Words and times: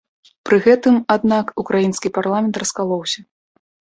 Пры 0.49 0.57
гэтым, 0.67 0.95
аднак, 1.15 1.51
украінскі 1.63 2.11
парламент 2.15 2.55
раскалоўся. 2.65 3.19